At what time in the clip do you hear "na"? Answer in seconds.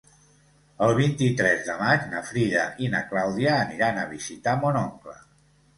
2.15-2.23, 2.95-3.03